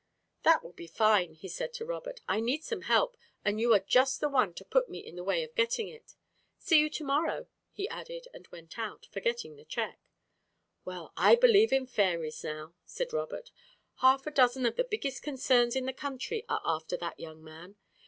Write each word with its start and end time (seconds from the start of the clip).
"That 0.41 0.63
will 0.63 0.73
be 0.73 0.87
fine," 0.87 1.35
he 1.35 1.47
said 1.47 1.75
to 1.75 1.85
Robert. 1.85 2.21
"I 2.27 2.39
need 2.39 2.63
some 2.63 2.81
help, 2.81 3.15
and 3.45 3.61
you 3.61 3.71
are 3.75 3.79
just 3.79 4.19
the 4.19 4.29
one 4.29 4.55
to 4.55 4.65
put 4.65 4.89
me 4.89 4.97
in 4.97 5.15
the 5.15 5.23
way 5.23 5.43
of 5.43 5.53
getting 5.53 5.89
it. 5.89 6.15
See 6.57 6.79
you 6.79 6.89
to 6.89 7.03
morrow," 7.03 7.45
he 7.71 7.87
added 7.87 8.25
and 8.33 8.47
went 8.47 8.79
out, 8.79 9.05
forgetting 9.11 9.57
the 9.57 9.63
check. 9.63 9.99
"Well, 10.83 11.13
I 11.15 11.35
believe 11.35 11.71
in 11.71 11.85
fairies 11.85 12.43
now," 12.43 12.73
said 12.83 13.13
Robert. 13.13 13.51
"Half 13.97 14.25
a 14.25 14.31
dozen 14.31 14.65
of 14.65 14.75
the 14.75 14.83
biggest 14.85 15.21
concerns 15.21 15.75
in 15.75 15.85
the 15.85 15.93
country 15.93 16.45
are 16.49 16.63
after 16.65 16.97
that 16.97 17.19
young 17.19 17.43
man. 17.43 17.75